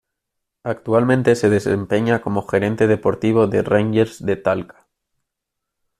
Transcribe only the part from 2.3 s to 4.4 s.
Gerente deportivo de Rangers de